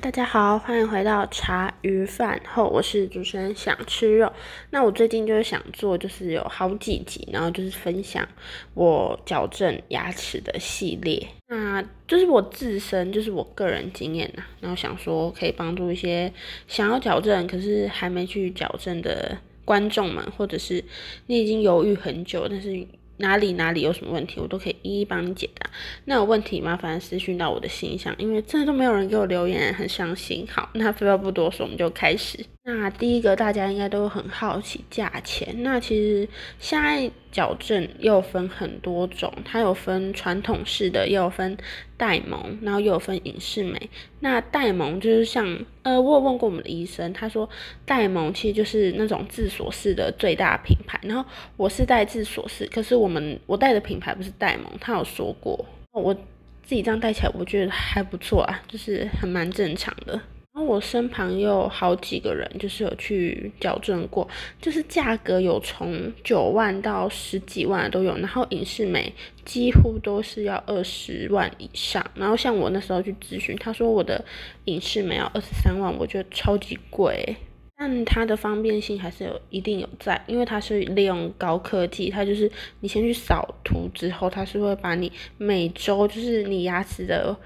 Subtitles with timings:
[0.00, 4.32] 大家好，欢迎回到茶余饭后，我是主持人想吃肉。
[4.70, 8.26] 那我最近就是想做，就是有好几集，然后就是分享
[8.74, 11.26] 我矫正牙齿的系列。
[11.48, 16.32] 那就是我自身，就是我个人经验呐，然后想说可以帮助一些
[16.68, 20.84] 想要矫正可是还没去矫正的观众们，或者是
[21.26, 22.86] 你已经犹豫很久，但是。
[23.18, 25.70] 哪里哪里有什么问题，我都可以一一帮你解答。
[26.06, 30.46] 那有问题麻烦私讯到我的信箱，因为真的都没有人给我留言，很伤心。
[30.50, 32.44] 好，那废话不多说，我们就开始。
[32.70, 35.62] 那第一个大家应该都很好奇价钱。
[35.62, 41.56] 那其实现在矫正又分很多种，它有分传统式的，也有分
[41.96, 43.88] 戴蒙，然后又有分隐适美。
[44.20, 47.48] 那戴蒙就是像，呃，我有问过我们的医生，他说
[47.86, 51.00] 戴蒙其实就是那种自锁式的最大品牌。
[51.04, 60.20] 然后我是戴自锁式，可是我们我戴的品牌不是戴蒙，他有说过，我自己这样戴起来我觉得还不错啊，就是很蛮正常的。
[60.64, 64.28] 我身旁也有好几个人，就是有去矫正过，
[64.60, 69.12] 就是价格有从九万到十几万都有，然后影视美
[69.44, 72.04] 几乎都是要二十万以上。
[72.14, 74.24] 然后像我那时候去咨询，他说我的
[74.64, 77.36] 影视美要二十三万，我觉得超级贵，
[77.76, 87.36] 但它的方便性还是有一定有在，因为它是利用高科技，它就是你先去扫图之后，它是会把你每周就是你牙齿的。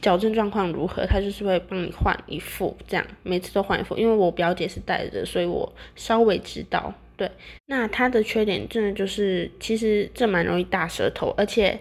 [0.00, 1.06] 矫正状况如何？
[1.06, 3.96] 他就是会帮你换一副，这样每次都换一副。
[3.96, 6.92] 因为我表姐是戴着，所以我稍微知道。
[7.16, 7.30] 对，
[7.66, 11.78] 那它的缺点真的就是，其实这蛮容易大舌头，而且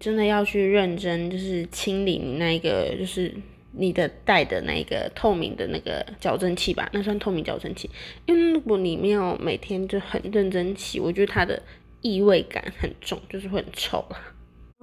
[0.00, 3.32] 真的要去认真，就是清理你那个，就是
[3.70, 7.88] 你的戴的那个透明的那个矫正器吧，那算透明矫正器。
[8.26, 11.62] 因为如果你没有每天就很认真洗，我觉得它的
[12.00, 14.04] 异味感很重，就是会很臭。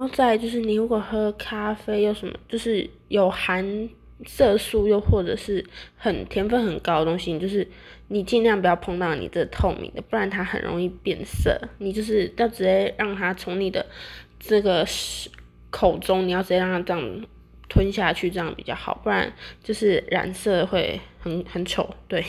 [0.00, 3.86] 然后再就是，你如果喝咖啡又什么，就是有含
[4.24, 5.62] 色素又或者是
[5.94, 7.68] 很甜分很高的东西，你就是
[8.08, 11.60] 你尽量不要碰到你这透明的，不然它很容易变色。
[11.76, 13.84] 你就是要直接让它从你的
[14.38, 14.86] 这个
[15.68, 17.26] 口中，你要直接让它这样
[17.68, 19.30] 吞下去，这样比较好，不然
[19.62, 21.94] 就是染色会很很丑。
[22.08, 22.24] 对，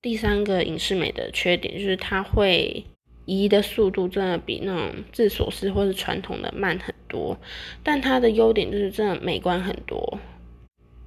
[0.00, 2.84] 第三个影视美的缺点就是它会。
[3.26, 7.38] 移的速度真的比那种自锁式或是传统的慢很多，
[7.82, 10.18] 但它的优点就是真的美观很多，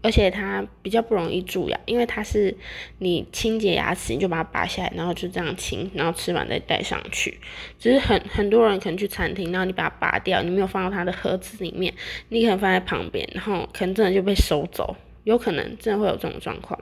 [0.02, 2.56] 而且它比较不容易蛀牙，因为它是
[3.00, 7.40] 你清洁牙齿你就把它拔下来，然后就这样清，然后吃完再戴上去。
[7.78, 11.94] 只是很很多人可能去餐厅，然后你把它拔掉，你没有放到它的盒子里面，
[12.30, 16.80] 你可能放在旁边，然后可能真的就被收走，有可能真的会有这种状况。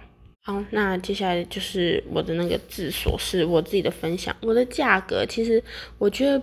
[0.47, 4.33] 好，那接下来就是我的那个自锁是我自己的分享。
[4.39, 5.61] 我的价格其实，
[5.97, 6.41] 我觉得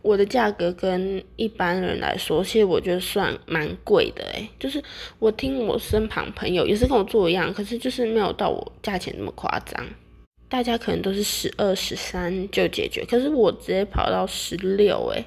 [0.00, 4.82] 我的价格跟一般人来说，其实我觉得算蛮贵的诶，就是
[5.18, 9.86] 我听我身旁朋友也是跟我做一样，可是就是没有到我价钱那么夸张。
[10.48, 15.22] 大家可能都是十二、十三就解决，可是我直接跑到十六诶。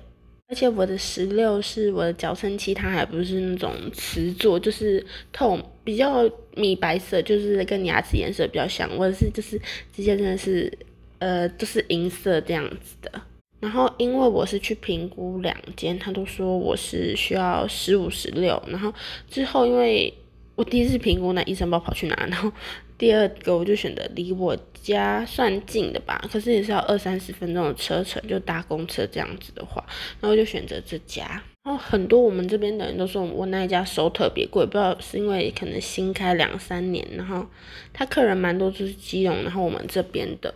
[0.50, 8.90] 而且我的十六是我的矫正器，它还不是那种瓷做，就是透比较米白色，就是跟牙齿颜色比较像。
[8.96, 9.60] 我是就是
[9.94, 10.72] 直接真的是，
[11.20, 13.12] 呃，都是银色这样子的。
[13.60, 18.62] 然后因为我是去评估两间，他都说我是需要十五、十六。
[18.68, 18.94] 然后
[19.30, 20.14] 之后因为
[20.56, 22.50] 我第一次评估，那医生不知道跑去哪，然后。
[22.98, 29.86] 第二个我就选择离我家算近的吧，可是也是要二三十分钟的车程，就搭公车这样子的话，
[30.20, 31.42] 然后就选择这家。
[31.64, 37.46] 然后很多我们这边的人都说我那一家收特别贵，不知道是因为可能新开两三年，然后
[37.94, 40.54] 他客人蛮多就是基隆，然后我们这边的。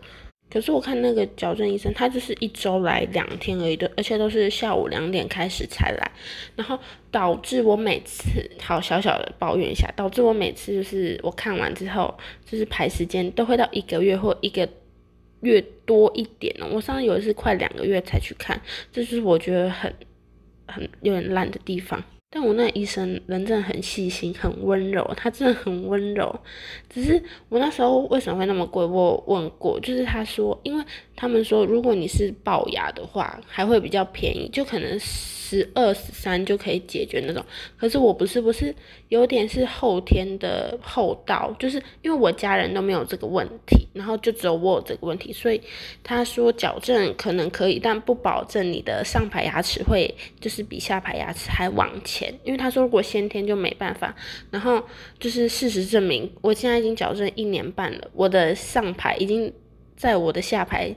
[0.52, 6.12] 可是我看那个矫正医生，他就是一周来两天而已的，而且都是下午两点开始才来，
[6.56, 6.78] 然后
[7.10, 8.28] 导致我每次
[8.60, 12.14] 好小小的抱怨一下，导致我每次就是我看完之后，
[12.46, 14.68] 就是排时间都会到一个月或一个
[15.40, 16.68] 月多一点哦。
[16.72, 18.62] 我上次有一次快两个月才去看，
[18.92, 19.94] 这就是我觉得很
[20.68, 22.04] 很有点烂的地方。
[22.34, 26.34] 但我那医生人真的很细心，很温柔，他真的很温柔。
[26.90, 28.86] 只是我那时候为什么会那么贵？
[28.86, 30.82] 我问过，就是他说，因为
[31.14, 37.44] 他们说如果你是龅牙的话，还会比较便宜，就可能十二十三就可以解决那种。
[37.78, 38.74] 可是我不是，不是
[39.10, 45.62] 有点是后天的后道，就是因为我家人都没有这个问题，然后就只有我有这个问题，所以
[46.02, 52.21] 他说矫正可能可以，但不保证你的上排牙齿会就是比下排牙齿还往前。
[52.44, 54.14] 因为他说如果先天就没办法，
[54.50, 54.84] 然后
[55.20, 59.54] 就是事实证明，我现在已经矫正一年半了，我的上排已经
[59.96, 60.94] 在我的下排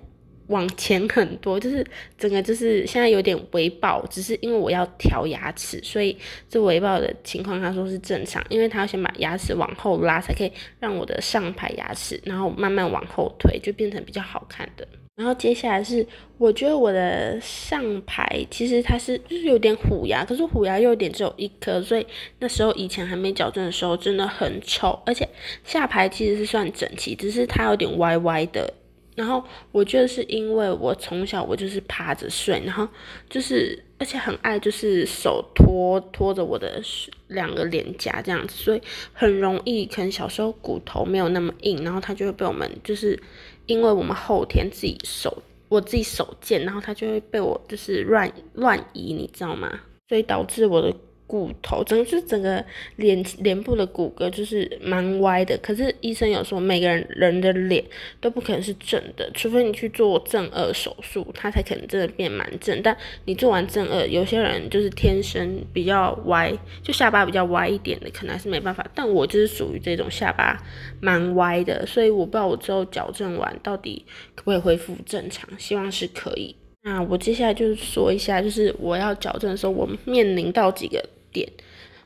[0.49, 1.87] 往前很多，就是
[2.19, 6.17] 整个就是现在有点微爆，只是因为我要调牙齿，所以
[6.49, 14.87] 这微爆的情况他说是正常，因为他要先把牙齿往后拉，才可以让我的上排牙齿，然后慢慢往后推，就变成比较好看的。
[15.17, 16.05] 然后接下来是，
[16.39, 22.05] 我觉得我的上排其实它是就是有点虎牙，可是虎牙又有点只有一颗，所以
[22.41, 25.29] 那时候以前还没矫正的时候真的很丑，而且
[25.63, 28.75] 下排其实是算整齐，只是它有点歪歪的。
[29.15, 32.89] 然后我觉得是因为我从小我就是趴着睡，然后
[33.31, 36.83] 就是而且很爱就是手托托着我的
[37.29, 38.83] 两个脸颊这样子，所以
[39.13, 43.19] 很容易可能小时候骨头没有那么硬，然后它就会被我们就是
[43.67, 49.81] 因为我们后天自己手我自己手贱，然后它就会被我就是乱乱移，你知道吗？
[50.09, 50.95] 所以导致我的。
[51.27, 52.65] 骨头整个就是整个
[52.97, 57.83] 脸脸部的骨骼就是蛮歪的，可是医生有说每个人人的脸
[58.21, 62.81] 都不可能是正的，除非你去做正颚手术，它才可能真的变蛮正。
[62.83, 68.87] 但你做完正颚，有些人就是天生比较歪，就下巴比较歪一点的，可能还是没办法。
[68.95, 70.63] 但我就是属于这种下巴
[71.01, 74.05] 蛮歪的，所以我不知道我之后矫正完到底
[74.35, 76.55] 可不可以恢复正常，希望是可以。
[76.87, 81.03] 那我接下来就是说一下，就是我要矫正的时候，我面临到几个
[81.35, 81.47] 点。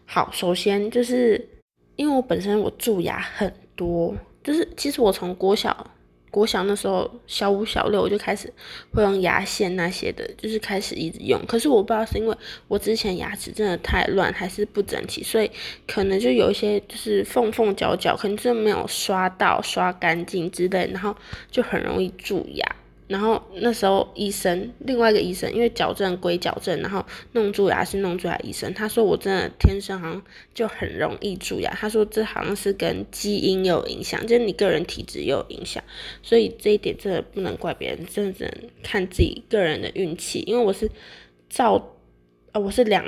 [0.06, 1.48] 好，首先就是
[1.94, 5.90] 因为我本身我蛀牙很多，就是其实我从国小
[6.30, 8.52] 国小那时候小五小六我就开始
[8.92, 11.40] 会用牙线那些的，就是开始一直用。
[11.46, 12.36] 可是我不知道是因为
[12.68, 15.50] 我之前牙齿真的太乱还是不整齐，所以
[15.86, 21.14] 可能就有一些就是缝缝角角，可能真的没有刷到刷干净之类，然后
[21.50, 22.76] 就很容易蛀牙。
[23.08, 27.02] 然后那时候医生，另外一个医生，因为矫正归矫正，然后
[27.32, 30.22] 弄蛀牙是弄蛀牙医生，他说我真的天生好像
[30.52, 35.82] 就很容易蛀牙，他说这好像是跟基因有影响，就是你个人体质也有影响，
[36.22, 40.44] 所以这一点真的不能怪别人，真的只能看自己个人的运气。
[40.46, 40.90] 因为我是
[41.48, 41.96] 照，
[42.52, 43.02] 呃，我是两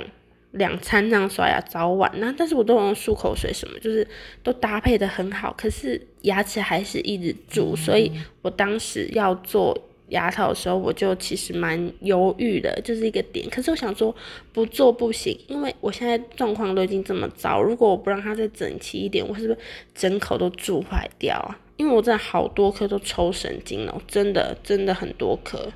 [0.49, 4.07] 两餐这样刷牙，早晚，那但是我都用漱口水什么，就是
[4.41, 8.11] 都搭配的很好，可是牙齿还是一直蛀，所以
[8.41, 9.79] 我当时要做。
[10.11, 13.49] 牙套的时候，我就其实蛮犹豫的，就是一个点。
[13.49, 14.15] 可是我想说，
[14.53, 19.57] 不做不行，因为我现在状况都已经这么糟，如果我不让它再整齐一点，我是不是
[19.95, 21.59] 整口都蛀坏掉啊？
[21.77, 25.71] 因为我真的好多颗都抽神经了，真的真的很多颗，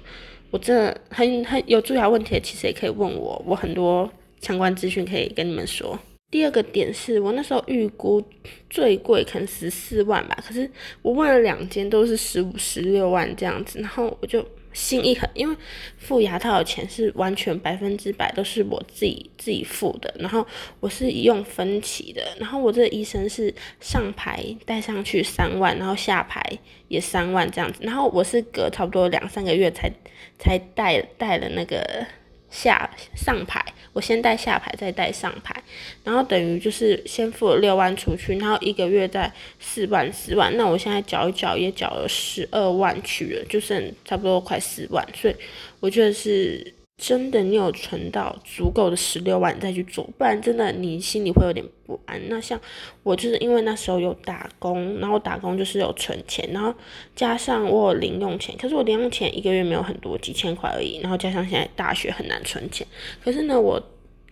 [0.51, 4.07] 我真的很很有蛀牙问题，其实也可以问我，我很多
[4.41, 5.97] 相关资讯可以跟你们说。
[6.31, 8.21] 第二个点是我那时候预估
[8.69, 10.69] 最贵可能十四万吧，可是
[11.01, 15.55] 我问了两间都是十五、十六万这样子，然后我就心一狠，因为
[15.97, 20.45] 付牙套的钱是完全百分之百都是我自己自己付的，然后
[20.81, 26.41] 我是用分期的，然后我这医生是上排带上去三万，然后下排
[26.89, 29.89] 也三万这样子，然后我是隔差不多两三个月才
[30.37, 32.05] 才戴戴了那个。
[32.49, 33.63] 下上牌，
[33.93, 35.55] 我先带下牌，再带上牌，
[36.03, 45.35] 然后等于就是先付了六万出去，然后一个月再四万四万，那我现在缴一缴也缴了十二万去了，就剩差不多快四万，所以
[45.79, 46.73] 我觉得是。
[46.97, 52.19] 真的，你有存到足够的十六万再去做，不然真的你心里会有点不安。
[52.29, 52.59] 那像
[53.03, 56.73] 我就是因为那时候有打工，然后打工就是有存钱，然后
[57.13, 60.99] 加上我有零用钱，可是我零用钱一个月没有很多，几千块而已。
[61.01, 62.87] 然后加上现在大学很难存钱，
[63.21, 63.79] 可是呢，我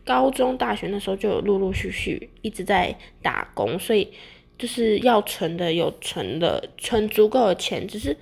[0.05, 4.09] 高中、大学那时候就有陆陆续续一直在打工，所以
[4.57, 8.17] 就是要存的有存的，存足够的钱，只是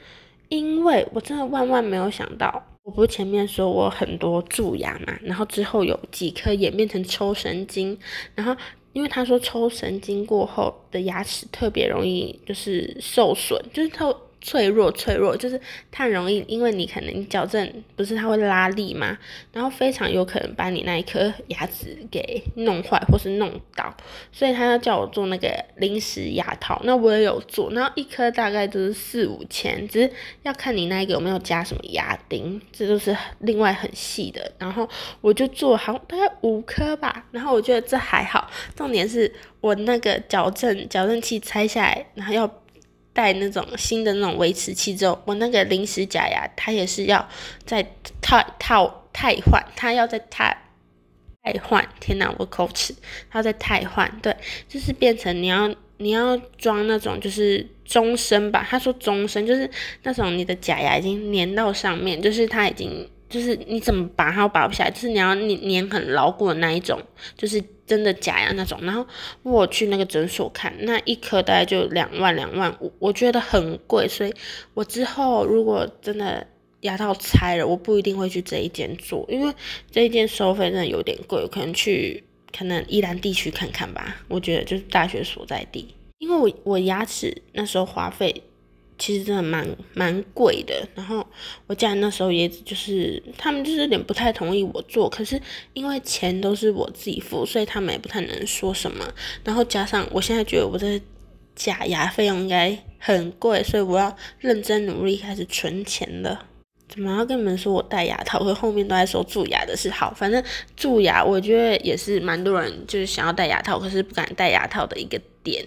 [0.50, 2.68] 因为我真的万万没有想到。
[2.84, 7.98] 我不是前面说我很多蛀牙嘛，然后之后有几颗演变成抽神经，
[8.36, 8.56] 然后
[8.94, 14.14] 因为他说抽神经过后的牙齿特别容易就是受损，就是它。
[14.42, 19.18] 脆弱，脆弱就是太容易，因为你可能矫正不是它会拉力嘛，
[19.54, 23.96] 然后非常有可能把你那一颗牙齿给弄坏或是弄倒，
[24.32, 34.90] 所以他要叫我做那个临时牙套，那我也有做，然后一颗大概就是四五千，只是要看你那一个有没有加什么牙钉，这都是另外很细的，然后
[35.22, 42.61] 我就做好大概五颗吧，然后我觉得这还好，重点是我那个矫正矫正器拆下来，然后要。
[43.14, 47.28] 带那种新的那种维持器之后，我那个临时假牙它也是要
[47.66, 47.82] 再
[48.22, 50.56] 套套汰换，它要再汰
[51.44, 51.88] 汰换。
[52.00, 52.96] 天哪，我口齿，
[53.30, 54.36] 它要再汰换，对，
[54.68, 58.66] 就是变成你要你要装那种就是终身吧。
[58.70, 59.70] 他说终身就是
[60.04, 63.10] 那种你的假牙已经粘到上面，就是它已经。
[63.32, 67.02] 就是你怎么拔它拔不下来，就是你要粘粘很牢固的那一种，
[67.38, 68.78] 就是真的假牙那种。
[68.84, 69.08] 然后
[69.42, 74.08] 我去那个诊所看，那一颗大概就两万两万五，我觉得很贵。
[74.08, 74.34] 所以
[74.74, 76.46] 我之后如果真的
[76.82, 79.54] 牙套拆了，我不一定会去这一间做，因为
[79.90, 82.24] 这一间收费真的有点贵，可能去
[82.56, 84.18] 可能宜兰地区看看吧。
[84.28, 88.44] 我觉得就是大学所在地，因为我我牙齿那时候花费。
[89.02, 91.26] 其实真的蛮蛮贵的，然后
[91.66, 95.42] 我家人那时候也就是他们就是有点不太同意我做，可是
[95.74, 99.04] 因为钱都是我自己付，所以他们也不太能说什么。
[99.44, 101.02] 然后加上我现在觉得我的
[101.56, 106.46] 假牙费用应该很贵，所以我要认真努力开始存钱了。
[106.88, 108.38] 怎么要跟你们说我戴牙套？
[108.40, 109.90] 我后面都在说蛀牙的事。
[109.90, 110.44] 好，反正
[110.78, 115.66] 蛀牙我觉得也是蛮多人就是想要戴牙套，可是不敢戴牙套的一个点。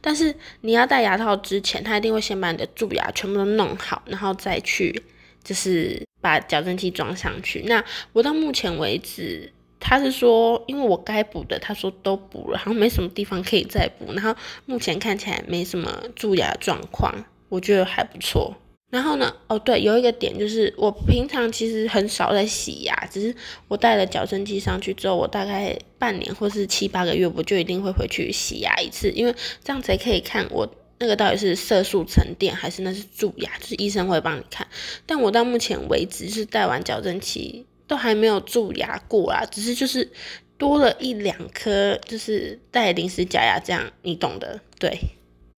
[0.00, 5.02] 但是你要戴牙套之前，他一定会先把你的蛀牙全部都弄好，然后再去
[5.42, 7.62] 就是把矫正器装上去。
[7.66, 14.34] 那我到目前为止，他是说，因为我该补的，他说都补了，好像没什么地方可以再补，然后
[14.66, 17.14] 目前看起来没什么蛀牙状况，
[17.48, 18.54] 我觉得还不错。
[18.90, 19.34] 然后呢？
[19.48, 23.34] 哦，对，有一个点就是，我平常其实很少在洗牙，只是
[23.68, 30.66] 我带了矫正器上去之后，我大概半年或是七八个月，我就一定会回去洗牙一次，因为这样才可以看我
[30.98, 34.66] 那个到底是色素沉淀还是那是蛀牙，就是医生会帮你看。
[35.04, 40.10] 但我到目前为止是戴完矫正器都还没有蛀牙过啊，只是就是
[40.56, 44.58] 多了一两颗，就是戴临时假牙这样，你懂的。
[44.78, 44.98] 对，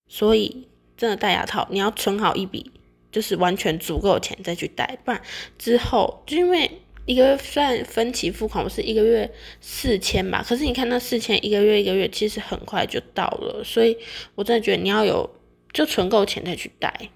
[0.08, 2.72] 所以真的戴牙套，你要存好一笔。
[3.10, 5.20] 就是完全足够钱再去贷，不然
[5.58, 6.70] 之后就因为
[7.06, 9.28] 一个月算分期付款，我是一个月
[9.60, 10.44] 四千吧。
[10.46, 13.96] 可是你看那四千一个月一个月，其实很快就到了，所以
[14.34, 15.28] 我真的觉得你要有
[15.72, 17.10] 就存够钱再去贷。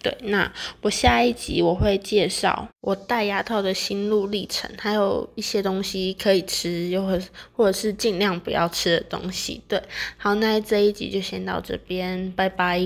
[0.00, 0.52] 对，那
[0.82, 7.18] 我下一集我会介绍我戴牙套的心路历程，还有一些东西可以吃，又或
[7.52, 9.60] 或者是尽量不要吃的东西。
[9.66, 9.82] 对，
[10.16, 12.80] 好，那这一集就先到这边，拜拜。